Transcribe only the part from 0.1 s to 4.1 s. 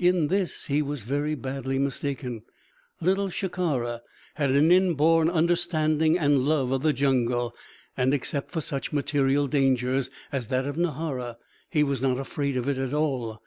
this he was very badly mistaken. Little Shikara